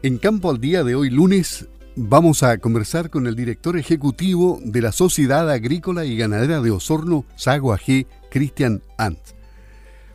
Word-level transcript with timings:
En 0.00 0.18
Campo 0.18 0.48
al 0.48 0.60
Día 0.60 0.84
de 0.84 0.94
hoy, 0.94 1.10
lunes, 1.10 1.66
vamos 1.96 2.44
a 2.44 2.58
conversar 2.58 3.10
con 3.10 3.26
el 3.26 3.34
director 3.34 3.76
ejecutivo 3.76 4.60
de 4.62 4.80
la 4.80 4.92
Sociedad 4.92 5.50
Agrícola 5.50 6.04
y 6.04 6.16
Ganadera 6.16 6.60
de 6.60 6.70
Osorno, 6.70 7.24
Sago 7.34 7.72
AG, 7.72 8.06
Cristian 8.30 8.80
Ant, 8.96 9.18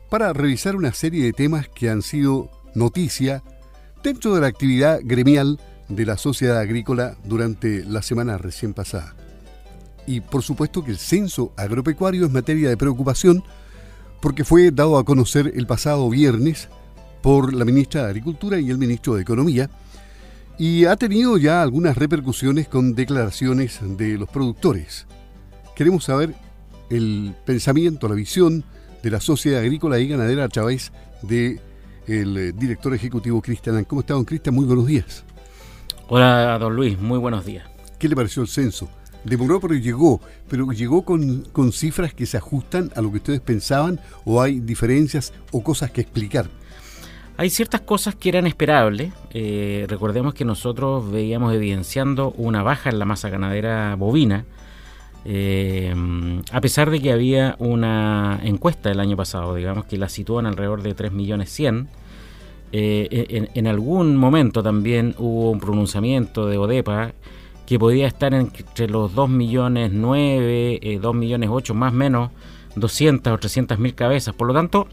para 0.09 0.31
revisar 0.31 0.77
una 0.77 0.93
serie 0.93 1.25
de 1.25 1.33
temas 1.33 1.67
que 1.67 1.89
han 1.89 2.01
sido 2.01 2.49
noticia 2.75 3.43
dentro 4.01 4.33
de 4.33 4.39
la 4.39 4.47
actividad 4.47 5.01
gremial 5.03 5.59
de 5.89 6.05
la 6.05 6.15
Sociedad 6.15 6.59
Agrícola 6.59 7.17
durante 7.25 7.83
la 7.83 8.01
semana 8.01 8.37
recién 8.37 8.73
pasada. 8.73 9.15
Y 10.07 10.21
por 10.21 10.43
supuesto 10.43 10.85
que 10.85 10.91
el 10.91 10.97
censo 10.97 11.51
agropecuario 11.57 12.25
es 12.25 12.31
materia 12.31 12.69
de 12.69 12.77
preocupación 12.77 13.43
porque 14.21 14.45
fue 14.45 14.71
dado 14.71 14.97
a 14.97 15.03
conocer 15.03 15.51
el 15.57 15.67
pasado 15.67 16.09
viernes 16.09 16.69
por 17.23 17.53
la 17.53 17.63
ministra 17.63 18.03
de 18.03 18.09
Agricultura 18.09 18.59
y 18.59 18.69
el 18.69 18.77
ministro 18.77 19.15
de 19.15 19.21
Economía, 19.21 19.69
y 20.59 20.83
ha 20.85 20.97
tenido 20.97 21.37
ya 21.37 21.63
algunas 21.63 21.97
repercusiones 21.97 22.67
con 22.67 22.93
declaraciones 22.93 23.79
de 23.81 24.17
los 24.17 24.29
productores. 24.29 25.07
Queremos 25.73 26.03
saber 26.03 26.35
el 26.89 27.33
pensamiento, 27.45 28.09
la 28.09 28.15
visión 28.15 28.65
de 29.01 29.09
la 29.09 29.21
Sociedad 29.21 29.61
Agrícola 29.61 29.99
y 29.99 30.09
Ganadera 30.09 30.43
a 30.43 30.49
través 30.49 30.91
del 31.21 31.61
director 32.57 32.93
ejecutivo 32.93 33.41
Cristian. 33.41 33.85
¿Cómo 33.85 34.01
está, 34.01 34.15
don 34.15 34.25
Cristian? 34.25 34.53
Muy 34.53 34.65
buenos 34.65 34.85
días. 34.85 35.23
Hola, 36.09 36.57
don 36.59 36.75
Luis. 36.75 36.99
Muy 36.99 37.19
buenos 37.19 37.45
días. 37.45 37.65
¿Qué 37.97 38.09
le 38.09 38.17
pareció 38.17 38.41
el 38.41 38.49
censo? 38.49 38.89
Demoró, 39.23 39.61
pero 39.61 39.75
llegó. 39.75 40.19
¿Pero 40.49 40.69
llegó 40.73 41.05
con, 41.05 41.43
con 41.53 41.71
cifras 41.71 42.13
que 42.13 42.25
se 42.25 42.35
ajustan 42.35 42.91
a 42.97 43.01
lo 43.01 43.11
que 43.11 43.17
ustedes 43.17 43.39
pensaban 43.39 44.01
o 44.25 44.41
hay 44.41 44.59
diferencias 44.59 45.31
o 45.53 45.63
cosas 45.63 45.89
que 45.89 46.01
explicar? 46.01 46.49
Hay 47.35 47.49
ciertas 47.49 47.81
cosas 47.81 48.13
que 48.15 48.29
eran 48.29 48.45
esperables. 48.45 49.11
Eh, 49.31 49.85
recordemos 49.89 50.35
que 50.35 50.45
nosotros 50.45 51.09
veíamos 51.11 51.53
evidenciando 51.53 52.31
una 52.37 52.61
baja 52.61 52.91
en 52.91 52.99
la 52.99 53.05
masa 53.05 53.29
ganadera 53.29 53.95
bovina, 53.95 54.45
eh, 55.25 55.95
a 56.51 56.61
pesar 56.61 56.91
de 56.91 57.01
que 57.01 57.11
había 57.11 57.55
una 57.57 58.39
encuesta 58.43 58.91
el 58.91 58.99
año 58.99 59.17
pasado, 59.17 59.55
digamos, 59.55 59.85
que 59.85 59.97
la 59.97 60.09
sitúa 60.09 60.41
en 60.41 60.47
alrededor 60.47 60.83
de 60.83 60.93
3 60.93 61.11
millones 61.11 61.49
100. 61.49 61.87
Eh, 62.75 63.47
en, 63.53 63.67
algún 63.67 64.15
momento 64.15 64.63
también 64.63 65.15
hubo 65.17 65.51
un 65.51 65.59
pronunciamiento 65.59 66.47
de 66.47 66.57
ODEPA 66.57 67.13
que 67.67 67.77
podía 67.77 68.07
estar 68.07 68.33
entre 68.33 68.87
los 68.87 69.13
2 69.13 69.29
millones 69.29 69.91
9, 69.91 70.99
2 71.01 71.15
millones 71.15 71.49
8, 71.51 71.73
más 71.73 71.93
o 71.93 71.95
menos 71.95 72.31
200 72.75 73.33
o 73.33 73.37
300 73.37 73.79
mil 73.79 73.95
cabezas. 73.95 74.35
Por 74.35 74.47
lo 74.47 74.53
tanto, 74.53 74.87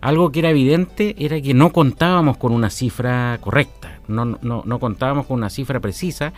algo 0.00 0.30
que 0.30 0.40
era 0.40 0.50
evidente 0.50 1.14
era 1.18 1.40
que 1.40 1.54
no 1.54 1.72
contábamos 1.72 2.36
con 2.36 2.52
una 2.52 2.70
cifra 2.70 3.38
correcta, 3.40 4.00
no, 4.08 4.24
no, 4.24 4.62
no 4.64 4.78
contábamos 4.78 5.26
con 5.26 5.38
una 5.38 5.50
cifra 5.50 5.80
precisa, 5.80 6.32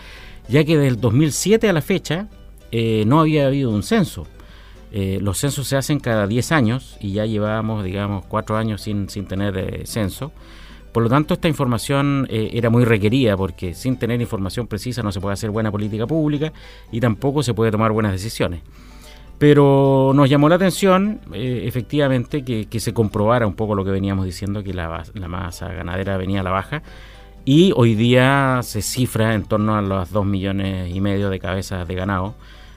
ya 0.48 0.64
que 0.64 0.78
del 0.78 1.00
2007 1.00 1.68
a 1.68 1.72
la 1.72 1.82
fecha 1.82 2.28
eh, 2.72 3.04
no 3.06 3.20
había 3.20 3.46
habido 3.46 3.70
un 3.70 3.82
censo. 3.82 4.26
Eh, 4.90 5.18
los 5.20 5.38
censos 5.38 5.68
se 5.68 5.76
hacen 5.76 6.00
cada 6.00 6.26
10 6.26 6.52
años 6.52 6.96
y 7.00 7.12
ya 7.12 7.26
llevábamos, 7.26 7.84
digamos, 7.84 8.24
4 8.26 8.56
años 8.56 8.82
sin, 8.82 9.08
sin 9.08 9.26
tener 9.26 9.56
eh, 9.58 9.86
censo. 9.86 10.32
Por 10.92 11.02
lo 11.02 11.10
tanto, 11.10 11.34
esta 11.34 11.48
información 11.48 12.26
era 12.30 12.70
muy 12.70 12.84
requerida 12.84 13.36
porque 13.36 13.74
sin 13.74 13.98
tener 13.98 14.20
información 14.22 14.66
precisa 14.66 15.02
no 15.02 15.12
se 15.12 15.20
puede 15.20 15.34
hacer 15.34 15.50
buena 15.50 15.70
política 15.70 16.06
pública 16.06 16.52
y 16.90 16.98
tampoco 16.98 17.42
se 17.42 17.52
puede 17.52 17.70
tomar 17.70 17.92
buenas 17.92 18.10
decisiones. 18.10 18.62
Pero 19.38 20.12
nos 20.14 20.28
llamó 20.28 20.48
la 20.48 20.56
atención, 20.56 21.20
eh, 21.32 21.62
efectivamente, 21.64 22.42
que, 22.42 22.80
se 22.80 22.92
comprobara 22.92 23.46
un 23.46 23.54
poco 23.54 23.76
lo 23.76 23.84
que 23.84 23.92
veníamos 23.92 24.24
diciendo, 24.24 24.64
que 24.64 24.74
la, 24.74 25.04
masa 25.28 25.68
ganadera 25.68 26.16
venía 26.16 26.40
a 26.40 26.42
la 26.42 26.50
baja. 26.50 26.82
Y 27.44 27.72
hoy 27.76 27.94
día 27.94 28.60
se 28.62 28.82
cifra 28.82 29.34
en 29.34 29.44
torno 29.44 29.76
a 29.76 29.82
los 29.82 30.10
2 30.10 30.26
millones 30.26 30.94
y 30.94 31.00
medio 31.00 31.30
de 31.30 31.38
cabezas 31.38 31.86
de 31.86 31.94
ganado, 31.94 32.34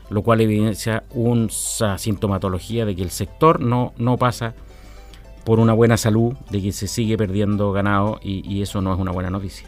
lo 0.10 0.22
cual 0.22 0.40
evidencia 0.42 1.04
una 1.10 1.98
sintomatología 1.98 2.86
de 2.86 2.96
que 2.96 3.02
el 3.02 3.10
sector 3.10 3.60
no, 3.60 3.94
no 3.98 4.18
pasa 4.18 4.54
por 5.44 5.60
una 5.60 5.74
buena 5.74 5.98
salud, 5.98 6.36
de 6.52 6.62
que 6.62 6.72
se 6.72 6.88
sigue 6.88 7.18
perdiendo 7.18 7.72
ganado 7.72 8.20
y, 8.22 8.48
y 8.48 8.62
eso 8.62 8.82
no 8.82 8.94
es 8.94 9.00
una 9.00 9.12
buena 9.12 9.32
noticia. 9.32 9.68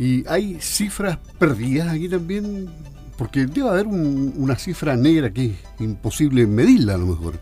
¿Y 0.00 0.26
hay 0.28 0.58
cifras 0.60 1.18
perdidas 1.38 1.88
aquí 1.88 2.08
también? 2.08 2.68
Porque 3.18 3.46
debe 3.46 3.68
haber 3.68 3.86
una 3.88 4.54
cifra 4.54 4.96
negra 4.96 5.30
que 5.30 5.46
es 5.46 5.80
imposible 5.80 6.46
medirla 6.46 6.94
a 6.94 6.98
lo 6.98 7.06
mejor. 7.06 7.34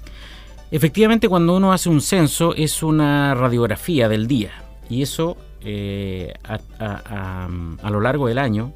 Efectivamente, 0.71 1.29
cuando 1.29 1.55
uno 1.55 1.73
hace 1.73 1.91
un 1.91 2.01
censo 2.01 2.55
es 2.55 2.83
una 2.83 3.35
radiografía 3.35 4.09
del 4.09 4.27
día 4.27 4.51
y 4.89 5.03
eso 5.03 5.37
eh, 5.61 6.35
a, 6.49 7.91
lo 7.91 8.01
largo 8.01 8.27
del 8.27 8.39
año 8.39 8.73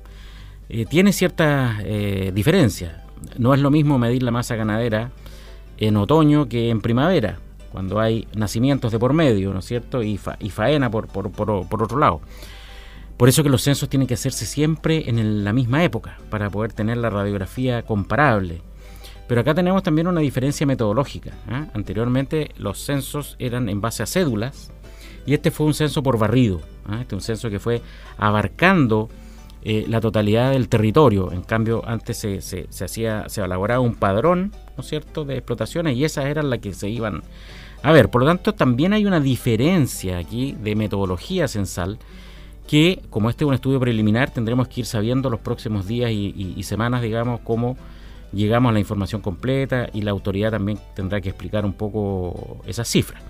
eh, 0.68 0.84
tiene 0.84 1.12
ciertas 1.12 1.80
eh, 1.84 2.32
diferencias. 2.34 2.92
No 3.38 3.54
es 3.54 3.60
lo 3.60 3.70
mismo 3.70 3.98
medir 3.98 4.22
la 4.22 4.30
masa 4.30 4.54
ganadera 4.54 5.10
en 5.78 5.96
otoño 5.96 6.48
que 6.48 6.68
en 6.68 6.80
primavera, 6.80 7.38
cuando 7.72 7.98
hay 7.98 8.28
nacimientos 8.34 8.92
de 8.92 8.98
por 8.98 9.14
medio, 9.14 9.52
¿no 9.52 9.60
es 9.60 9.64
cierto? 9.64 10.02
Y, 10.02 10.18
faena 10.18 10.90
por, 10.90 11.08
por, 11.08 11.30
por 11.32 11.82
otro 11.82 11.98
lado. 11.98 12.20
Por 13.20 13.28
eso 13.28 13.42
que 13.42 13.50
los 13.50 13.60
censos 13.60 13.90
tienen 13.90 14.08
que 14.08 14.14
hacerse 14.14 14.46
siempre 14.46 15.10
en 15.10 15.44
la 15.44 15.52
misma 15.52 15.84
época, 15.84 16.16
para 16.30 16.48
poder 16.48 16.72
tener 16.72 16.96
la 16.96 17.10
radiografía 17.10 17.82
comparable. 17.82 18.62
Pero 19.28 19.42
acá 19.42 19.52
tenemos 19.52 19.82
también 19.82 20.06
una 20.06 20.22
diferencia 20.22 20.66
metodológica. 20.66 21.34
¿ah? 21.46 21.66
Anteriormente 21.74 22.52
los 22.56 22.78
censos 22.78 23.36
eran 23.38 23.68
en 23.68 23.82
base 23.82 24.02
a 24.02 24.06
cédulas 24.06 24.72
y 25.26 25.34
este 25.34 25.50
fue 25.50 25.66
un 25.66 25.74
censo 25.74 26.02
por 26.02 26.18
barrido. 26.18 26.62
¿ah? 26.86 27.02
Este 27.02 27.14
es 27.14 27.20
un 27.20 27.20
censo 27.20 27.50
que 27.50 27.58
fue 27.58 27.82
abarcando 28.16 29.10
eh, 29.64 29.84
la 29.86 30.00
totalidad 30.00 30.52
del 30.52 30.70
territorio. 30.70 31.30
En 31.30 31.42
cambio, 31.42 31.82
antes 31.86 32.16
se, 32.16 32.40
se, 32.40 32.66
hacía, 32.82 33.28
se 33.28 33.42
elaboraba 33.42 33.80
un 33.80 33.96
padrón, 33.96 34.54
¿no 34.78 34.82
cierto?, 34.82 35.26
de 35.26 35.34
explotaciones 35.34 35.94
y 35.94 36.06
esas 36.06 36.24
eran 36.24 36.48
las 36.48 36.60
que 36.60 36.72
se 36.72 36.88
iban 36.88 37.22
a 37.82 37.92
ver. 37.92 38.08
Por 38.08 38.22
lo 38.22 38.28
tanto, 38.28 38.54
también 38.54 38.94
hay 38.94 39.04
una 39.04 39.20
diferencia 39.20 40.16
aquí 40.16 40.56
de 40.58 40.74
metodología 40.74 41.48
censal 41.48 41.98
que 42.70 43.02
como 43.10 43.30
este 43.30 43.42
es 43.42 43.48
un 43.48 43.54
estudio 43.54 43.80
preliminar 43.80 44.30
tendremos 44.30 44.68
que 44.68 44.82
ir 44.82 44.86
sabiendo 44.86 45.28
los 45.28 45.40
próximos 45.40 45.88
días 45.88 46.12
y, 46.12 46.62
semanas, 46.62 47.02
digamos, 47.02 47.40
cómo 47.40 47.76
llegamos 48.32 48.70
a 48.70 48.72
la 48.72 48.78
información 48.78 49.20
completa 49.20 49.88
y 49.92 50.02
la 50.02 50.12
autoridad 50.12 50.52
también 50.52 50.78
tendrá 50.94 51.20
que 51.20 51.30
explicar 51.30 51.64
un 51.64 51.72
poco 51.72 52.62
esas 52.68 52.86
cifras. 52.86 53.24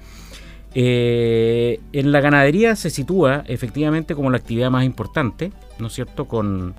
Eh, 0.74 1.80
en 1.94 2.12
la 2.12 2.20
ganadería 2.20 2.76
se 2.76 2.90
sitúa 2.90 3.42
efectivamente 3.46 4.14
como 4.14 4.28
la 4.30 4.36
actividad 4.36 4.70
más 4.70 4.84
importante, 4.84 5.52
¿no 5.78 5.86
es 5.86 5.94
cierto?, 5.94 6.26
con, 6.26 6.74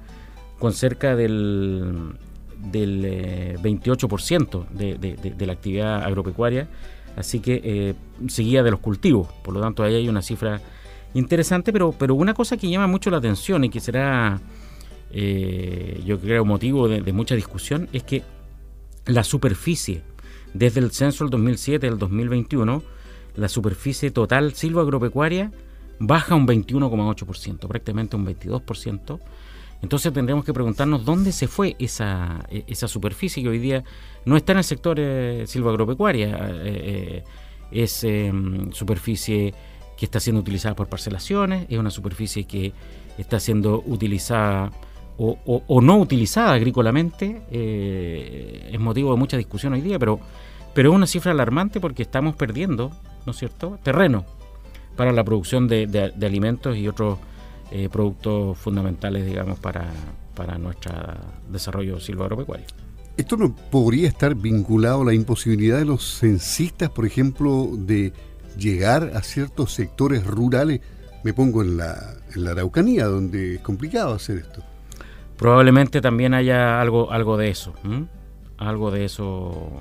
con 0.60 0.72
cerca 0.74 1.16
del, 1.16 2.14
del 2.58 3.58
28% 3.60 4.66
eh, 4.78 5.18
de, 5.36 5.46
la 5.48 5.54
actividad 5.54 6.04
agropecuaria, 6.04 6.68
así 7.16 7.40
que 7.40 7.60
eh, 7.64 7.96
seguía 8.28 8.62
de 8.62 8.70
los 8.70 8.82
cultivos, 8.82 9.30
por 9.44 9.56
lo 9.56 9.62
tanto 9.62 9.82
ahí 9.82 9.96
hay 9.96 10.08
una 10.08 10.22
cifra 10.22 10.62
interesante, 11.14 11.74
pero, 11.74 11.92
pero 11.92 12.16
una 12.16 12.34
cosa 12.34 12.58
que 12.58 12.70
llama 12.70 12.88
mucho 12.88 13.10
la 13.10 13.18
atención 13.18 13.64
y 13.64 13.70
que 13.70 13.80
será, 13.80 14.40
eh, 15.12 16.02
yo 16.06 16.20
creo, 16.20 16.46
motivo 16.46 16.88
de, 16.88 17.14
mucha 17.14 17.36
discusión, 17.36 17.90
es 17.94 18.04
que 18.04 18.24
la 19.06 19.24
superficie, 19.24 20.02
desde 20.54 20.80
el 20.80 20.92
censo 20.92 21.24
del 21.24 21.32
2007 21.32 21.88
al 21.88 21.98
2021, 21.98 22.84
la 23.36 23.50
superficie 23.50 24.12
total 24.12 24.54
silvoagropecuaria 24.54 25.52
baja 26.00 26.36
un 26.36 26.48
21,8%, 26.48 27.68
prácticamente 27.68 28.16
un 28.16 28.26
22%. 28.26 29.20
Entonces 29.82 30.14
tendremos 30.14 30.46
que 30.46 30.54
preguntarnos 30.54 31.06
dónde 31.06 31.32
se 31.32 31.48
fue 31.48 31.76
esa, 31.80 32.46
esa 32.68 32.88
superficie 32.88 33.42
que 33.42 33.50
hoy 33.50 33.60
día 33.60 33.84
no 34.26 34.38
está 34.38 34.52
en 34.52 34.60
el 34.60 34.64
sector 34.64 34.98
eh, 35.00 35.44
silvoagropecuaria, 35.48 36.38
eh, 36.64 37.24
es 37.72 38.04
em, 38.04 38.72
superficie 38.72 39.54
que 40.02 40.06
está 40.06 40.20
siendo 40.20 40.40
utilizada 40.40 40.74
por 40.74 40.88
parcelaciones, 40.88 41.68
es 41.70 41.78
una 41.78 41.92
superficie 41.92 42.46
que 42.46 42.74
está 43.20 43.40
siendo 43.40 43.84
utilizada 43.86 44.72
o, 45.16 45.80
no 45.80 46.00
utilizada 46.00 46.54
agrícolamente, 46.54 47.44
eh, 47.52 48.72
es 48.74 48.80
motivo 48.80 49.12
de 49.12 49.20
mucha 49.20 49.38
discusión 49.38 49.74
hoy 49.74 49.82
día, 49.82 50.00
pero, 50.00 50.20
pero 50.74 50.90
es 50.90 50.96
una 50.96 51.06
cifra 51.06 51.34
alarmante 51.34 51.80
porque 51.80 52.02
estamos 52.02 52.36
perdiendo, 52.36 52.92
¿no 53.28 53.32
es 53.32 53.38
cierto?, 53.38 53.78
terreno 53.84 54.26
para 54.96 55.12
la 55.12 55.24
producción 55.24 55.68
de, 55.68 56.12
alimentos 56.24 56.76
y 56.78 56.88
otros 56.88 57.20
eh, 57.70 57.88
productos 57.88 58.58
fundamentales, 58.58 59.24
digamos, 59.24 59.60
para, 59.60 59.86
para 60.34 60.58
nuestro 60.58 60.94
desarrollo 61.48 62.00
silvagropecuario. 62.00 62.66
¿Esto 63.18 63.38
no 63.38 63.56
podría 63.56 64.08
estar 64.08 64.34
vinculado 64.34 65.04
a 65.04 65.06
la 65.06 65.14
imposibilidad 65.14 65.78
de 65.78 65.86
los 65.86 66.18
censistas, 66.22 66.90
por 66.90 67.06
ejemplo, 67.06 67.70
de 67.72 68.14
llegar 68.58 69.12
a 69.16 69.22
ciertos 69.22 69.74
sectores 69.74 70.26
rurales. 70.26 70.82
Me 71.24 71.34
pongo 71.34 71.62
en 71.62 71.78
la, 71.78 72.16
en 72.36 72.44
la 72.44 72.52
Araucanía, 72.52 73.06
donde 73.06 73.56
es 73.56 73.62
complicado 73.62 74.14
hacer 74.14 74.38
esto. 74.38 74.64
Probablemente 75.42 76.02
también 76.02 76.36
haya 76.36 76.80
algo, 76.80 77.12
algo 77.12 77.36
de 77.36 77.50
eso. 77.50 77.74
Algo 78.58 78.92
de 78.92 79.06
eso 79.06 79.72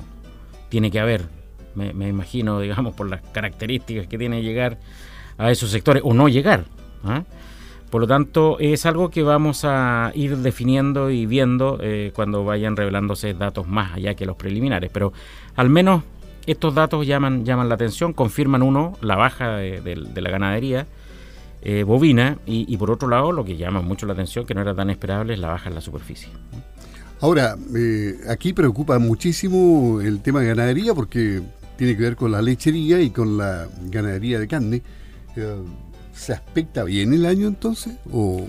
tiene 0.71 0.91
que 0.91 1.01
haber. 1.01 1.27
Me, 1.75 2.09
imagino, 2.09 2.61
digamos, 2.61 2.95
por 2.95 3.11
las 3.11 3.21
características 3.21 4.07
que 4.07 4.17
tiene 4.17 4.43
llegar 4.43 4.79
a 5.37 5.51
esos 5.51 5.71
sectores 5.71 6.03
o 6.05 6.15
no 6.15 6.29
llegar. 6.29 6.65
Por 7.91 8.01
lo 8.01 8.07
tanto, 8.07 8.59
es 8.59 8.87
algo 8.87 9.11
que 9.11 9.23
vamos 9.23 9.65
a 9.65 10.13
ir 10.15 10.39
definiendo 10.39 11.11
y 11.11 11.27
viendo 11.27 11.79
eh, 11.83 12.13
cuando 12.15 12.45
vayan 12.45 12.75
revelándose 12.77 13.35
datos 13.35 13.69
más 13.69 13.95
allá 13.95 14.15
que 14.15 14.25
los 14.25 14.37
preliminares. 14.37 14.91
Pero 14.91 15.13
al 15.57 15.69
menos 15.69 16.05
estos 16.51 16.75
datos 16.75 17.07
llaman, 17.07 17.45
llaman 17.45 17.69
la 17.69 17.75
atención, 17.77 18.13
confirman 18.13 18.63
uno 18.63 18.97
la 19.01 19.17
baja 19.17 19.57
de, 19.57 19.97
la 19.97 20.31
ganadería 20.31 20.87
eh, 21.63 21.83
bovina 21.83 22.39
y, 22.47 22.77
por 22.77 22.91
otro 22.91 23.09
lado 23.09 23.33
lo 23.33 23.45
que 23.45 23.57
llama 23.57 23.83
mucho 23.83 24.07
la 24.07 24.15
atención, 24.15 24.47
que 24.47 24.55
no 24.55 24.63
era 24.63 24.75
tan 24.75 24.91
esperable, 24.91 25.35
es 25.35 25.41
la 25.41 25.49
baja 25.49 25.69
en 25.69 25.75
la 25.75 25.81
superficie. 25.81 26.29
Ahora, 27.21 27.57
eh, 27.77 28.19
aquí 28.29 28.53
preocupa 28.53 28.99
muchísimo 28.99 30.01
el 30.01 30.23
tema 30.23 30.41
de 30.41 30.49
ganadería 30.49 30.95
porque 30.95 31.43
tiene 31.77 31.97
que 31.97 32.03
ver 32.03 32.17
con 32.17 32.33
la 32.33 32.41
lechería 32.41 33.01
y 33.01 33.11
con 33.11 33.37
la 33.37 33.69
ganadería 33.91 34.39
de 34.39 34.49
carne. 34.49 34.83
¿Se 36.15 36.33
aspecta 36.33 36.85
bien 36.85 37.15
el 37.15 37.25
año 37.25 37.47
entonces 37.47 37.95
o, 38.13 38.47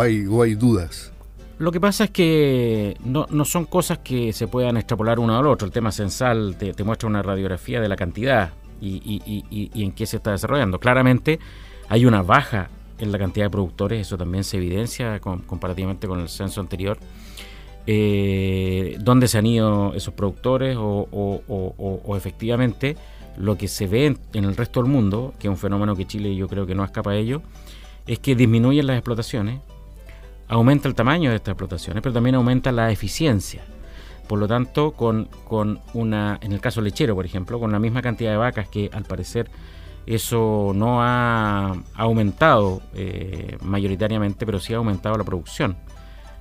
hay, 0.00 0.26
o 0.26 0.42
hay 0.42 0.54
dudas? 0.54 1.12
Lo 1.58 1.72
que 1.72 1.80
pasa 1.80 2.04
es 2.04 2.10
que 2.10 2.96
no, 3.04 3.26
son 3.44 3.64
cosas 3.64 3.98
que 3.98 4.32
se 4.32 4.46
puedan 4.46 4.76
extrapolar 4.76 5.18
uno 5.18 5.38
al 5.38 5.46
otro. 5.46 5.66
El 5.66 5.72
tema 5.72 5.90
censal 5.90 6.56
te, 6.58 6.84
muestra 6.84 7.08
una 7.08 7.22
radiografía 7.22 7.80
de 7.80 7.88
la 7.88 7.96
cantidad 7.96 8.52
y, 8.80 9.72
en 9.74 9.92
qué 9.92 10.06
se 10.06 10.18
está 10.18 10.32
desarrollando. 10.32 10.78
Claramente 10.78 11.38
hay 11.88 12.04
una 12.04 12.22
baja 12.22 12.68
en 12.98 13.12
la 13.12 13.18
cantidad 13.18 13.46
de 13.46 13.50
productores, 13.50 14.06
eso 14.06 14.16
también 14.16 14.44
se 14.44 14.56
evidencia 14.56 15.18
comparativamente 15.20 16.06
con 16.06 16.20
el 16.20 16.28
censo 16.28 16.60
anterior. 16.60 16.98
Eh, 17.86 18.96
¿Dónde 19.00 19.28
se 19.28 19.38
han 19.38 19.46
ido 19.46 19.94
esos 19.94 20.12
productores 20.12 20.76
o, 20.78 21.08
o 21.10 22.16
efectivamente 22.16 22.96
lo 23.36 23.56
que 23.56 23.68
se 23.68 23.86
ve 23.86 24.16
en, 24.32 24.44
el 24.44 24.56
resto 24.56 24.82
del 24.82 24.90
mundo, 24.90 25.34
que 25.38 25.48
es 25.48 25.50
un 25.50 25.58
fenómeno 25.58 25.94
que 25.94 26.06
Chile 26.06 26.34
yo 26.34 26.48
creo 26.48 26.66
que 26.66 26.74
no 26.74 26.84
escapa 26.84 27.12
a 27.12 27.16
ello, 27.16 27.42
es 28.06 28.18
que 28.18 28.34
disminuyen 28.34 28.86
las 28.86 28.96
explotaciones, 28.96 29.60
aumenta 30.48 30.88
el 30.88 30.94
tamaño 30.94 31.30
de 31.30 31.36
estas 31.36 31.52
explotaciones, 31.52 32.02
pero 32.02 32.12
también 32.12 32.36
aumenta 32.36 32.72
la 32.72 32.90
eficiencia. 32.90 33.64
Por 34.28 34.38
lo 34.38 34.48
tanto, 34.48 34.92
con, 34.92 35.28
con 35.44 35.80
una, 35.94 36.38
en 36.42 36.52
el 36.52 36.60
caso 36.60 36.80
lechero, 36.80 37.14
por 37.14 37.24
ejemplo, 37.24 37.60
con 37.60 37.70
la 37.70 37.78
misma 37.78 38.02
cantidad 38.02 38.32
de 38.32 38.36
vacas 38.36 38.68
que 38.68 38.90
al 38.92 39.04
parecer 39.04 39.48
eso 40.06 40.72
no 40.74 41.02
ha 41.02 41.74
aumentado 41.94 42.80
eh, 42.94 43.56
mayoritariamente, 43.62 44.46
pero 44.46 44.60
sí 44.60 44.72
ha 44.72 44.76
aumentado 44.76 45.16
la 45.16 45.24
producción. 45.24 45.76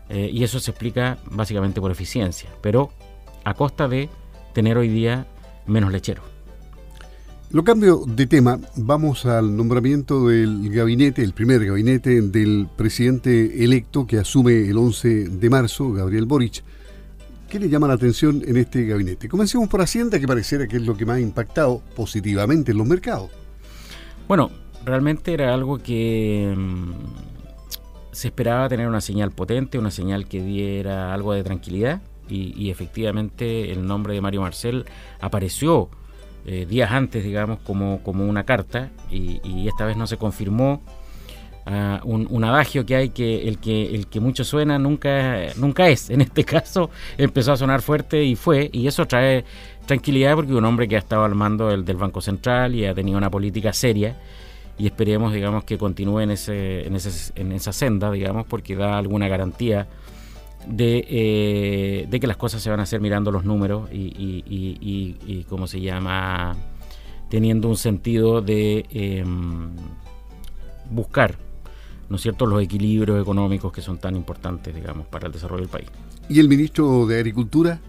Eh, 0.10 0.30
y 0.31 0.44
eso 0.44 0.60
se 0.60 0.72
explica 0.72 1.18
básicamente 1.31 1.81
por 1.81 1.92
eficiencia, 1.92 2.50
pero 2.62 2.92
a 3.44 3.56
costa 3.56 3.88
de 3.88 4.10
tener 4.54 4.78
hoy 4.78 4.88
día 4.88 5.25
menos 5.66 5.92
lecheros. 5.92 6.35
Lo 7.56 7.63
cambio 7.63 8.02
de 8.06 8.28
tema, 8.28 8.60
vamos 8.75 9.25
al 9.25 9.56
nombramiento 9.56 10.28
del 10.28 10.69
gabinete, 10.69 11.24
el 11.24 11.31
primer 11.31 11.66
gabinete 11.66 12.22
del 12.22 12.68
presidente 12.75 13.63
electo 13.63 14.06
que 14.06 14.18
asume 14.18 14.68
el 14.68 14.78
11 14.78 15.30
de 15.30 15.50
marzo, 15.50 15.94
Gabriel 15.94 16.25
Boric. 16.25 16.66
¿Qué 17.48 17.57
le 17.57 17.69
llama 17.69 17.88
la 17.88 17.94
atención 17.94 18.44
en 18.46 18.57
este 18.57 18.86
gabinete? 18.86 19.30
Comencemos 19.30 19.69
por 19.69 19.81
Hacienda, 19.81 20.19
que 20.19 20.28
pareciera 20.28 20.68
que 20.68 20.75
es 20.75 20.86
lo 20.86 20.98
que 20.98 21.06
más 21.06 21.16
ha 21.16 21.22
impactado 21.22 21.81
positivamente 21.96 22.74
en 22.74 22.78
los 22.78 22.88
mercados. 22.88 23.31
Bueno, 24.28 24.52
realmente 24.84 25.34
era 25.34 25.54
algo 25.54 25.78
que 25.78 26.54
mm, 26.57 26.92
se 28.12 28.28
esperaba 28.28 28.68
tener 28.68 28.86
una 28.86 29.00
señal 29.00 29.31
potente, 29.31 29.80
una 29.80 29.92
señal 29.92 30.28
que 30.28 30.44
diera 30.44 31.13
algo 31.13 31.31
de 31.31 31.42
tranquilidad 31.46 32.02
y, 32.28 32.54
y 32.62 32.69
efectivamente 32.69 33.72
el 33.72 33.88
nombre 33.88 34.13
de 34.13 34.19
Mario 34.19 34.42
Marcel 34.42 34.84
apareció 35.22 35.90
eh, 36.45 36.65
días 36.65 36.92
antes, 36.92 37.24
digamos, 37.24 37.59
como, 37.59 38.01
como 38.03 38.25
una 38.27 38.44
carta, 38.44 38.92
y, 39.09 39.68
esta 39.68 39.86
vez 39.86 39.97
no 39.97 40.07
se 40.07 40.18
confirmó 40.18 40.81
ah, 41.65 42.01
un, 42.03 42.44
adagio 42.44 42.86
que 42.86 42.95
hay 42.95 43.09
que 43.09 43.47
el 43.47 43.57
que 43.57 43.95
el 43.95 44.07
que 44.07 44.19
mucho 44.19 44.44
suena 44.44 44.77
nunca 44.77 45.53
nunca 45.57 45.89
es. 45.89 46.09
En 46.09 46.21
este 46.21 46.44
caso 46.44 46.89
empezó 47.18 47.53
a 47.53 47.57
sonar 47.57 47.81
fuerte 47.81 48.24
y 48.24 48.36
fue, 48.36 48.69
y 48.71 48.88
eso 48.88 49.06
trae 49.07 49.44
tranquilidad 49.86 50.36
porque 50.36 50.53
un 50.53 50.65
hombre 50.65 50.88
que 50.88 50.95
ha 50.95 51.00
estado 51.00 51.24
al 51.24 51.36
mando 51.36 51.69
del, 51.69 51.83
del 51.86 51.97
Banco 51.97 52.21
Central 52.21 52.75
y 52.75 52.86
ha 52.86 52.94
tenido 52.94 53.18
una 53.18 53.30
política 53.30 53.74
seria 53.74 54.15
y 54.77 54.88
esperemos, 54.88 55.33
digamos, 55.33 55.63
que 55.63 55.77
continúe 55.77 56.21
en, 56.21 56.31
ese, 56.31 56.86
en, 56.86 56.95
ese, 56.95 57.31
en 57.39 57.51
esa 57.53 57.71
senda, 57.71 58.12
digamos, 58.12 58.45
porque 58.45 58.75
da 58.75 58.97
alguna 58.97 59.27
garantía 59.27 59.88
eh, 60.78 62.08
de, 62.10 62.20
que 62.20 62.28
las 62.28 62.38
cosas 62.38 62.62
se 62.62 62.70
van 62.70 62.80
a 62.80 62.84
hacer 62.84 63.00
mirando 63.00 63.32
los 63.32 63.46
números 63.46 63.90
y, 63.92 64.14
y, 64.48 65.44
¿cómo 65.50 65.68
se 65.68 65.82
llama? 65.82 66.56
Teniendo 67.30 67.70
un 67.70 67.78
sentido 67.78 68.42
de 68.42 68.86
em, 68.90 69.72
buscar, 70.90 71.38
¿no 72.10 72.16
es 72.16 72.22
cierto?, 72.22 72.46
los 72.46 72.62
equilibrios 72.62 73.22
económicos 73.22 73.72
que 73.72 73.82
son 73.82 73.98
tan 73.98 74.16
importantes, 74.16 74.74
digamos, 74.74 75.08
para 75.08 75.28
el 75.28 75.34
desarrollo 75.34 75.62
del 75.62 75.70
país. 75.70 75.90
¿Y 76.30 76.40
el 76.40 76.48
ministro 76.48 77.06
de 77.06 77.18
Agricultura? 77.18 77.80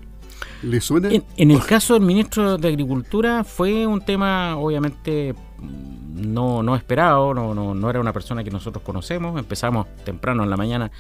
¿Le 0.63 0.81
suena? 0.81 1.11
En, 1.11 1.51
el 1.51 1.65
caso 1.65 1.95
del 1.95 2.03
ministro 2.03 2.59
de 2.59 2.69
Agricultura 2.69 3.45
fue 3.45 3.87
un 3.87 4.01
tema, 4.01 4.57
obviamente, 4.57 5.35
no, 5.61 6.63
no 6.63 6.77
esperado, 6.77 7.35
no, 7.35 7.55
no, 7.55 7.75
no 7.75 7.91
era 7.91 8.01
una 8.01 8.13
persona 8.13 8.43
que 8.45 8.51
nosotros 8.51 8.83
conocemos. 8.85 9.39
Empezamos 9.39 9.87
temprano 10.05 10.43
en 10.43 10.51
la 10.51 10.57
mañana 10.57 10.91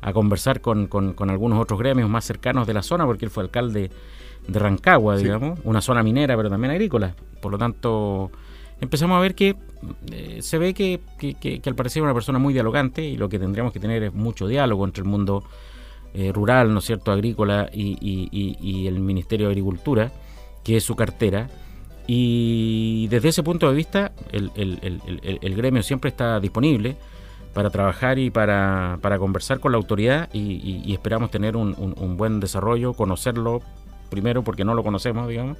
a 0.00 0.12
conversar 0.12 0.60
con, 0.60 0.86
con, 0.86 1.30
algunos 1.30 1.60
otros 1.60 1.78
gremios 1.78 2.08
más 2.08 2.24
cercanos 2.24 2.66
de 2.66 2.74
la 2.74 2.82
zona, 2.82 3.06
porque 3.06 3.24
él 3.24 3.30
fue 3.30 3.42
alcalde 3.42 3.90
de 4.46 4.58
Rancagua, 4.58 5.16
digamos, 5.16 5.58
una 5.64 5.80
zona 5.80 6.02
minera, 6.02 6.36
pero 6.36 6.50
también 6.50 6.70
agrícola. 6.70 7.14
Por 7.40 7.52
lo 7.52 7.58
tanto, 7.58 8.30
empezamos 8.80 9.16
a 9.16 9.20
ver 9.20 9.34
que 9.34 9.56
eh, 10.12 10.38
se 10.42 10.58
ve 10.58 10.74
que, 10.74 11.00
que, 11.18 11.60
al 11.64 11.74
parecer 11.74 12.00
es 12.00 12.04
una 12.04 12.14
persona 12.14 12.38
muy 12.38 12.52
dialogante 12.52 13.02
y 13.02 13.16
lo 13.16 13.28
que 13.28 13.38
tendríamos 13.38 13.72
que 13.72 13.80
tener 13.80 14.02
es 14.02 14.14
mucho 14.14 14.46
diálogo 14.46 14.84
entre 14.84 15.02
el 15.02 15.08
mundo 15.08 15.44
eh, 16.14 16.32
rural, 16.32 16.72
¿no 16.72 16.78
es 16.78 16.84
cierto?, 16.84 17.10
agrícola 17.10 17.68
y, 17.72 17.98
y, 18.00 18.86
el 18.86 19.00
Ministerio 19.00 19.46
de 19.46 19.52
Agricultura, 19.52 20.12
que 20.62 20.76
es 20.76 20.84
su 20.84 20.94
cartera. 20.94 21.48
Y 22.06 23.08
desde 23.08 23.28
ese 23.30 23.42
punto 23.42 23.68
de 23.68 23.74
vista, 23.74 24.12
el, 24.32 25.54
gremio 25.56 25.82
siempre 25.82 26.08
está 26.08 26.38
disponible 26.38 26.96
para 27.52 27.70
trabajar 27.70 28.18
y 28.18 28.30
para, 28.30 28.98
para 29.00 29.18
conversar 29.18 29.58
con 29.58 29.72
la 29.72 29.78
autoridad 29.78 30.28
y, 30.32 30.92
esperamos 30.92 31.30
tener 31.30 31.56
un, 31.56 32.16
buen 32.16 32.38
desarrollo, 32.38 32.92
conocerlo 32.92 33.60
primero 34.10 34.44
porque 34.44 34.64
no 34.64 34.74
lo 34.74 34.84
conocemos, 34.84 35.28
digamos, 35.28 35.58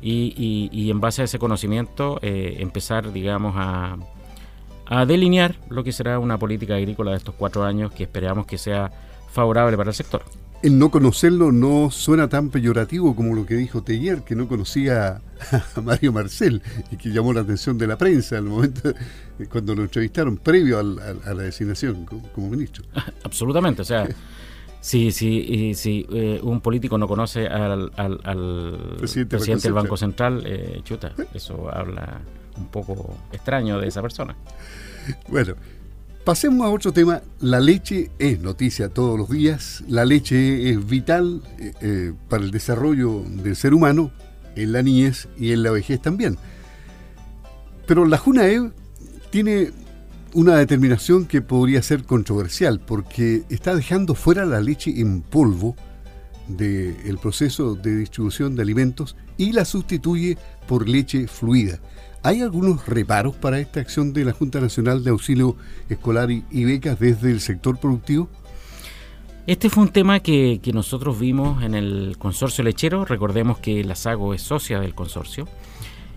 y, 0.00 0.90
en 0.90 1.00
base 1.00 1.22
a 1.22 1.24
ese 1.26 1.38
conocimiento 1.38 2.18
eh, 2.22 2.56
empezar, 2.60 3.12
digamos, 3.12 3.54
a 3.56 5.06
delinear 5.06 5.56
lo 5.68 5.84
que 5.84 5.92
será 5.92 6.18
una 6.18 6.38
política 6.38 6.76
agrícola 6.76 7.10
de 7.10 7.18
estos 7.18 7.34
cuatro 7.34 7.64
años 7.64 7.92
que 7.92 8.04
esperamos 8.04 8.46
que 8.46 8.56
sea 8.56 8.90
favorable 9.28 9.76
para 9.76 9.90
el 9.90 9.94
sector 9.94 10.22
el 10.64 10.78
no 10.78 10.90
conocerlo 10.90 11.52
no 11.52 11.90
suena 11.90 12.30
tan 12.30 12.48
peyorativo 12.48 13.14
como 13.14 13.34
lo 13.34 13.44
que 13.44 13.54
dijo 13.54 13.82
Teller, 13.82 14.22
que 14.22 14.34
no 14.34 14.48
conocía 14.48 15.20
a 15.76 15.80
Mario 15.82 16.10
Marcel 16.10 16.62
y 16.90 16.96
que 16.96 17.10
llamó 17.10 17.34
la 17.34 17.42
atención 17.42 17.76
de 17.76 17.86
la 17.86 17.98
prensa 17.98 18.38
al 18.38 18.44
momento 18.44 18.94
cuando 19.50 19.74
lo 19.74 19.82
entrevistaron 19.82 20.38
previo 20.38 20.78
a 20.78 21.34
la 21.34 21.42
designación 21.42 22.06
como, 22.06 22.48
ministro. 22.48 22.82
Absolutamente, 23.24 23.82
o 23.82 23.84
sea, 23.84 24.08
si, 24.80 25.12
si, 25.12 25.74
si 25.74 26.06
eh, 26.10 26.40
un 26.42 26.62
político 26.62 26.96
no 26.96 27.06
conoce 27.06 27.46
al, 27.46 27.90
presidente, 28.96 29.36
del 29.36 29.72
Banco 29.74 29.98
Central, 29.98 30.44
eh, 30.46 30.80
chuta, 30.82 31.12
eso 31.34 31.68
habla 31.70 32.22
un 32.56 32.68
poco 32.68 33.18
extraño 33.32 33.78
de 33.80 33.88
esa 33.88 34.00
persona. 34.00 34.34
Bueno, 35.28 35.56
Pasemos 36.24 36.66
a 36.66 36.70
otro 36.70 36.90
tema. 36.90 37.20
La 37.40 37.60
leche 37.60 38.10
es 38.18 38.40
noticia 38.40 38.88
todos 38.88 39.18
los 39.18 39.28
días. 39.28 39.84
La 39.88 40.06
leche 40.06 40.70
es 40.70 40.86
vital 40.86 41.42
eh, 41.58 41.74
eh, 41.82 42.12
para 42.30 42.42
el 42.42 42.50
desarrollo 42.50 43.22
del 43.28 43.54
ser 43.56 43.74
humano 43.74 44.10
en 44.56 44.72
la 44.72 44.82
niñez 44.82 45.28
y 45.36 45.52
en 45.52 45.62
la 45.62 45.70
vejez 45.70 46.00
también. 46.00 46.38
Pero 47.86 48.06
la 48.06 48.16
JUNAEV 48.16 48.72
tiene 49.28 49.72
una 50.32 50.56
determinación 50.56 51.26
que 51.26 51.42
podría 51.42 51.82
ser 51.82 52.04
controversial 52.04 52.80
porque 52.80 53.42
está 53.50 53.74
dejando 53.74 54.14
fuera 54.14 54.46
la 54.46 54.62
leche 54.62 54.98
en 54.98 55.20
polvo 55.20 55.76
del 56.48 57.18
proceso 57.20 57.74
de 57.74 57.96
distribución 57.96 58.56
de 58.56 58.62
alimentos 58.62 59.14
y 59.36 59.52
la 59.52 59.66
sustituye 59.66 60.38
por 60.66 60.88
leche 60.88 61.26
fluida. 61.26 61.80
¿Hay 62.24 62.40
algunos 62.40 62.86
reparos 62.86 63.34
para 63.34 63.58
esta 63.58 63.80
acción 63.80 64.14
de 64.14 64.24
la 64.24 64.32
Junta 64.32 64.58
Nacional 64.58 65.04
de 65.04 65.10
Auxilio 65.10 65.56
Escolar 65.90 66.30
y, 66.30 66.64
Becas 66.64 66.98
desde 66.98 67.30
el 67.30 67.38
sector 67.38 67.76
productivo? 67.76 68.30
Este 69.46 69.68
fue 69.68 69.82
un 69.82 69.90
tema 69.90 70.20
que, 70.20 70.58
nosotros 70.72 71.20
vimos 71.20 71.62
en 71.62 71.74
el 71.74 72.16
consorcio 72.18 72.64
lechero. 72.64 73.04
Recordemos 73.04 73.58
que 73.58 73.84
la 73.84 73.94
SAGO 73.94 74.32
es 74.32 74.40
socia 74.40 74.80
del 74.80 74.94
consorcio 74.94 75.46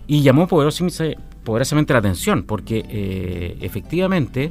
y 0.06 0.22
llamó 0.22 0.48
poderosamente, 0.48 1.92
la 1.92 1.98
atención 1.98 2.44
porque 2.44 2.86
eh, 2.88 3.58
efectivamente 3.60 4.50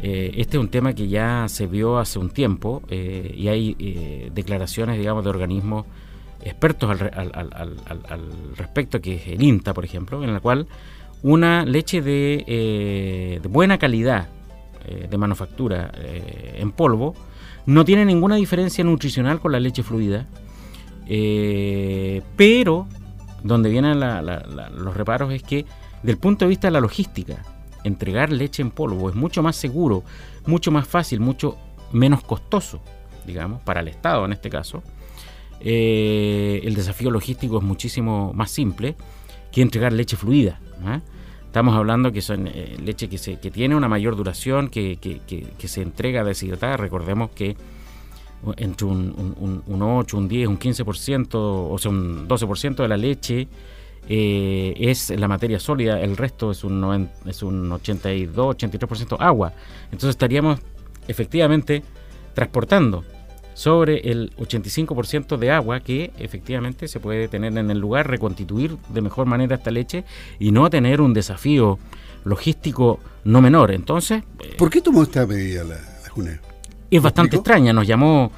eh, 0.00 0.30
este 0.36 0.58
es 0.58 0.60
un 0.60 0.68
tema 0.68 0.92
que 0.92 1.08
ya 1.08 1.46
se 1.48 1.66
vio 1.66 1.98
hace 1.98 2.20
un 2.20 2.30
tiempo 2.30 2.84
eh, 2.88 3.34
y 3.36 3.48
hay 3.48 4.30
declaraciones, 4.32 4.96
digamos, 4.96 5.24
de 5.24 5.30
organismos 5.30 5.86
expertos 6.42 6.90
al, 6.90 8.56
respecto, 8.56 9.00
que 9.00 9.16
es 9.16 9.28
el 9.28 9.42
INTA, 9.42 9.74
por 9.74 9.84
ejemplo, 9.84 10.22
en 10.22 10.32
la 10.32 10.40
cual 10.40 10.66
una 11.22 11.64
leche 11.64 12.00
de, 12.00 12.44
eh, 12.46 13.40
buena 13.48 13.78
calidad, 13.78 14.28
de 14.88 15.18
manufactura 15.18 15.92
en 16.54 16.72
polvo, 16.72 17.14
no 17.66 17.84
tiene 17.84 18.06
ninguna 18.06 18.36
diferencia 18.36 18.82
nutricional 18.84 19.38
con 19.38 19.52
la 19.52 19.60
leche 19.60 19.82
fluida, 19.82 20.24
pero 22.36 22.86
donde 23.42 23.68
vienen 23.68 24.00
los 24.00 24.96
reparos 24.96 25.32
es 25.32 25.42
que, 25.42 25.66
del 26.02 26.16
punto 26.16 26.44
de 26.44 26.48
vista 26.48 26.68
de 26.68 26.72
la 26.72 26.80
logística, 26.80 27.42
entregar 27.84 28.30
leche 28.30 28.62
en 28.62 28.70
polvo 28.70 29.08
es 29.08 29.14
mucho 29.14 29.42
más 29.42 29.56
seguro, 29.56 30.04
mucho 30.46 30.70
más 30.70 30.86
fácil, 30.86 31.20
mucho 31.20 31.56
menos 31.92 32.22
costoso, 32.22 32.80
digamos, 33.26 33.60
para 33.62 33.80
el 33.80 33.88
Estado 33.88 34.24
en 34.24 34.32
este 34.32 34.50
caso. 34.50 34.82
Eh, 35.60 36.60
el 36.64 36.74
desafío 36.74 37.10
logístico 37.10 37.58
es 37.58 37.64
muchísimo 37.64 38.32
más 38.32 38.50
simple 38.50 38.96
que 39.50 39.62
entregar 39.62 39.92
leche 39.92 40.16
fluida. 40.16 40.60
¿ah? 40.84 41.00
Estamos 41.46 41.74
hablando 41.74 42.12
que 42.12 42.20
son 42.20 42.46
eh, 42.46 42.76
leche 42.84 43.08
que, 43.08 43.18
se, 43.18 43.40
que 43.40 43.50
tiene 43.50 43.74
una 43.74 43.88
mayor 43.88 44.16
duración, 44.16 44.68
que, 44.68 44.98
se 45.58 45.82
entrega 45.82 46.22
deshidratada. 46.22 46.76
Recordemos 46.76 47.30
que 47.30 47.56
entre 48.56 48.86
un, 48.86 49.62
un, 49.66 49.82
8, 49.82 50.16
un 50.16 50.28
10, 50.28 50.48
un 50.48 50.58
15%, 50.58 51.28
o 51.34 51.76
sea, 51.78 51.90
un 51.90 52.28
12% 52.28 52.76
de 52.76 52.88
la 52.88 52.96
leche 52.96 53.48
eh, 54.08 54.74
es 54.78 55.10
la 55.10 55.26
materia 55.26 55.58
sólida, 55.58 56.00
el 56.00 56.16
resto 56.16 56.52
es 56.52 56.62
un, 56.62 57.08
es 57.26 57.42
un 57.42 57.72
82, 57.72 58.56
83% 58.56 59.16
agua. 59.18 59.52
Entonces 59.86 60.10
estaríamos 60.10 60.60
efectivamente 61.08 61.82
transportando 62.34 63.04
sobre 63.58 64.08
el 64.08 64.30
85% 64.36 65.36
de 65.36 65.50
agua 65.50 65.80
que 65.80 66.12
efectivamente 66.16 66.86
se 66.86 67.00
puede 67.00 67.26
tener 67.26 67.58
en 67.58 67.72
el 67.72 67.80
lugar, 67.80 68.08
reconstituir 68.08 68.76
de 68.88 69.00
mejor 69.00 69.26
manera 69.26 69.56
esta 69.56 69.72
leche 69.72 70.04
y 70.38 70.52
no 70.52 70.70
tener 70.70 71.00
un 71.00 71.12
desafío 71.12 71.76
logístico 72.22 73.00
no 73.24 73.40
menor. 73.42 73.72
Entonces... 73.72 74.22
¿Por 74.56 74.70
qué 74.70 74.80
tomó 74.80 75.02
esta 75.02 75.26
medida 75.26 75.64
la, 75.64 75.74
la 75.74 76.40
Es 76.88 77.02
bastante 77.02 77.34
extraña, 77.34 77.72
nos 77.72 77.84
llamó 77.84 78.30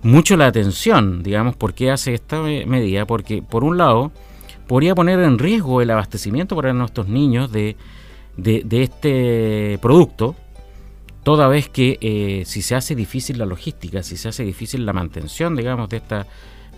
mucho 0.00 0.38
la 0.38 0.46
atención, 0.46 1.22
digamos, 1.22 1.54
por 1.54 1.74
qué 1.74 1.90
hace 1.90 2.14
esta 2.14 2.40
medida, 2.40 3.04
porque 3.04 3.42
por 3.42 3.64
un 3.64 3.76
lado 3.76 4.10
podría 4.66 4.94
poner 4.94 5.18
en 5.18 5.38
riesgo 5.38 5.82
el 5.82 5.90
abastecimiento 5.90 6.56
para 6.56 6.72
nuestros 6.72 7.08
niños 7.08 7.52
de, 7.52 7.76
de, 8.38 8.62
de 8.64 8.82
este 8.84 9.78
producto, 9.82 10.34
toda 11.22 11.48
vez 11.48 11.68
que 11.68 11.98
eh, 12.00 12.44
si 12.46 12.62
se 12.62 12.74
hace 12.74 12.94
difícil 12.94 13.38
la 13.38 13.46
logística, 13.46 14.02
si 14.02 14.16
se 14.16 14.28
hace 14.28 14.44
difícil 14.44 14.84
la 14.84 14.92
mantención, 14.92 15.56
digamos, 15.56 15.88
de 15.88 15.98
este 15.98 16.22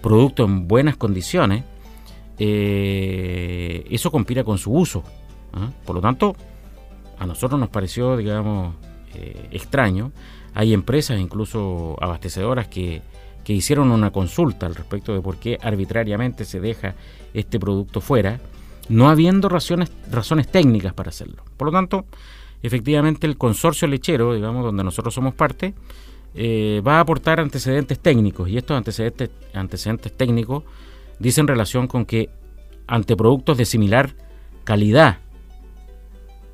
producto 0.02 0.44
en 0.44 0.68
buenas 0.68 0.96
condiciones, 0.96 1.64
eh, 2.38 3.84
eso 3.90 4.10
compira 4.10 4.44
con 4.44 4.58
su 4.58 4.72
uso. 4.72 5.02
¿ah? 5.52 5.70
Por 5.84 5.96
lo 5.96 6.02
tanto, 6.02 6.36
a 7.18 7.26
nosotros 7.26 7.58
nos 7.58 7.70
pareció, 7.70 8.16
digamos, 8.16 8.74
eh, 9.14 9.48
extraño. 9.50 10.12
Hay 10.54 10.74
empresas, 10.74 11.18
incluso 11.18 11.96
abastecedoras, 12.00 12.68
que, 12.68 13.02
que 13.44 13.52
hicieron 13.52 13.90
una 13.90 14.10
consulta 14.10 14.66
al 14.66 14.74
respecto 14.74 15.14
de 15.14 15.20
por 15.20 15.36
qué 15.36 15.58
arbitrariamente 15.60 16.44
se 16.44 16.60
deja 16.60 16.94
este 17.32 17.58
producto 17.58 18.00
fuera, 18.00 18.40
no 18.88 19.08
habiendo 19.08 19.48
razones, 19.48 19.90
razones 20.10 20.48
técnicas 20.48 20.92
para 20.92 21.08
hacerlo. 21.08 21.42
Por 21.56 21.68
lo 21.68 21.72
tanto, 21.72 22.04
efectivamente 22.66 23.26
el 23.26 23.36
consorcio 23.36 23.86
lechero, 23.86 24.34
digamos, 24.34 24.64
donde 24.64 24.82
nosotros 24.82 25.14
somos 25.14 25.34
parte, 25.34 25.74
eh, 26.34 26.82
va 26.84 26.96
a 26.96 27.00
aportar 27.00 27.38
antecedentes 27.38 27.98
técnicos 28.00 28.48
y 28.48 28.56
estos 28.56 28.76
antecedentes, 28.76 29.30
antecedentes 29.52 30.16
técnicos 30.16 30.64
dicen 31.18 31.46
relación 31.46 31.86
con 31.86 32.06
que 32.06 32.30
ante 32.86 33.16
productos 33.16 33.56
de 33.58 33.66
similar 33.66 34.14
calidad, 34.64 35.18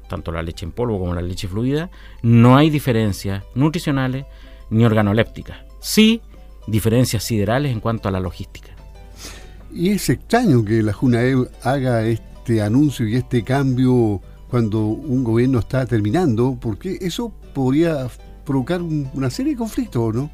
tanto 0.09 0.33
la 0.33 0.43
leche 0.43 0.67
en 0.67 0.73
polvo 0.73 0.99
como 0.99 1.14
la 1.14 1.23
leche 1.23 1.49
fluida, 1.49 1.90
no 2.23 2.57
hay 2.57 2.71
diferencias 2.71 3.45
nutricionales 3.55 4.26
ni 4.69 4.85
organolépticas. 4.85 5.59
Sí, 5.81 6.21
diferencias 6.67 7.23
siderales 7.25 7.73
en 7.73 7.81
cuanto 7.81 8.09
a 8.09 8.12
la 8.12 8.21
logística. 8.21 8.71
Y 9.73 9.90
es 9.90 10.09
extraño 10.11 10.64
que 10.64 10.83
la 10.83 10.93
JUNAE 10.93 11.37
haga 11.62 12.05
este 12.05 12.61
anuncio 12.61 13.07
y 13.07 13.14
este 13.14 13.45
cambio 13.45 14.21
cuando 14.50 14.80
un 14.80 15.23
gobierno 15.23 15.61
está 15.61 15.87
terminando, 15.87 16.59
porque 16.61 16.99
eso 17.00 17.33
podría 17.54 18.09
provocar 18.45 18.83
una 18.83 19.30
serie 19.30 19.52
de 19.52 19.59
conflictos, 19.59 20.14
¿no? 20.14 20.30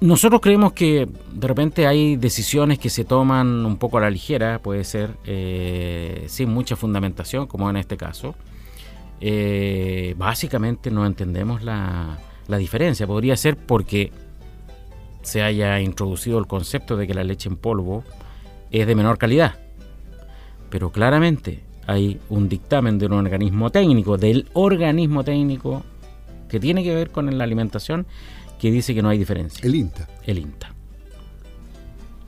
Nosotros 0.00 0.40
creemos 0.40 0.72
que 0.72 1.08
de 1.32 1.48
repente 1.48 1.86
hay 1.86 2.16
decisiones 2.16 2.78
que 2.78 2.90
se 2.90 3.04
toman 3.04 3.64
un 3.64 3.76
poco 3.76 3.98
a 3.98 4.02
la 4.02 4.10
ligera, 4.10 4.60
puede 4.60 4.84
ser, 4.84 5.16
eh, 5.24 6.26
sin 6.28 6.50
mucha 6.50 6.76
fundamentación, 6.76 7.46
como 7.46 7.70
en 7.70 7.76
este 7.76 7.96
caso. 7.96 8.34
Eh, 9.20 10.14
básicamente 10.18 10.90
no 10.90 11.06
entendemos 11.06 11.62
la, 11.62 12.18
la 12.48 12.58
diferencia. 12.58 13.06
Podría 13.06 13.36
ser 13.36 13.56
porque 13.56 14.12
se 15.22 15.42
haya 15.42 15.80
introducido 15.80 16.38
el 16.38 16.46
concepto 16.46 16.96
de 16.96 17.06
que 17.06 17.14
la 17.14 17.24
leche 17.24 17.48
en 17.48 17.56
polvo 17.56 18.04
es 18.70 18.86
de 18.86 18.94
menor 18.94 19.16
calidad 19.16 19.63
pero 20.74 20.90
claramente 20.90 21.62
hay 21.86 22.20
un 22.30 22.48
dictamen 22.48 22.98
de 22.98 23.06
un 23.06 23.12
organismo 23.12 23.70
técnico, 23.70 24.18
del 24.18 24.48
organismo 24.54 25.22
técnico 25.22 25.84
que 26.48 26.58
tiene 26.58 26.82
que 26.82 26.92
ver 26.92 27.10
con 27.10 27.38
la 27.38 27.44
alimentación, 27.44 28.08
que 28.58 28.72
dice 28.72 28.92
que 28.92 29.00
no 29.00 29.08
hay 29.08 29.16
diferencia. 29.16 29.64
El 29.64 29.76
INTA. 29.76 30.08
El 30.24 30.38
INTA. 30.38 30.74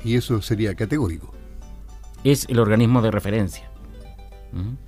Y 0.04 0.14
eso 0.14 0.40
sería 0.42 0.76
categórico. 0.76 1.34
Es 2.22 2.46
el 2.48 2.60
organismo 2.60 3.02
de 3.02 3.10
referencia. 3.10 3.68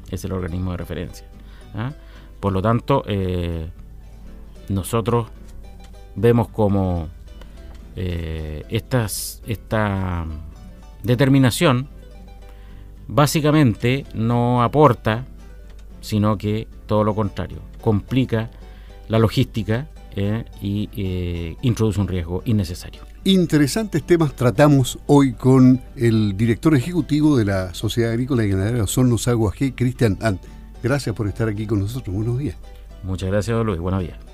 Es 0.09 0.25
el 0.25 0.31
organismo 0.31 0.71
de 0.71 0.77
referencia. 0.77 1.27
¿ah? 1.75 1.91
Por 2.39 2.53
lo 2.53 2.63
tanto, 2.63 3.03
eh, 3.09 3.69
nosotros 4.69 5.31
vemos 6.15 6.47
como 6.47 7.09
eh, 7.97 8.63
estas, 8.69 9.43
esta 9.49 10.27
determinación 11.03 11.98
básicamente 13.09 14.05
no 14.15 14.63
aporta, 14.63 15.25
sino 16.01 16.39
que 16.39 16.69
todo 16.87 17.03
lo 17.03 17.15
contrario, 17.15 17.59
complica 17.81 18.51
la 19.09 19.19
logística 19.19 19.89
eh, 20.15 20.45
y 20.61 20.89
eh, 20.97 21.57
introduce 21.63 22.01
un 22.01 22.09
riesgo 22.09 22.43
innecesario. 22.45 23.03
Interesantes 23.25 24.05
temas 24.05 24.35
tratamos 24.35 24.99
hoy 25.07 25.33
con 25.33 25.83
el 25.97 26.37
director 26.37 26.75
ejecutivo 26.75 27.37
de 27.37 27.45
la 27.45 27.75
Sociedad 27.75 28.13
Agrícola 28.13 28.45
y 28.45 28.51
Ganadera 28.51 28.85
Osorno 28.85 29.17
Agua 29.27 29.53
G, 29.53 29.75
Cristian 29.75 30.17
Ant. 30.23 30.41
Gracias 30.83 31.15
por 31.15 31.27
estar 31.27 31.49
aquí 31.49 31.67
con 31.67 31.81
nosotros. 31.81 32.15
Buenos 32.15 32.39
días. 32.39 32.57
Muchas 33.03 33.29
gracias, 33.31 33.65
Luis. 33.65 33.81
Buenos 33.81 34.01
días. 34.03 34.28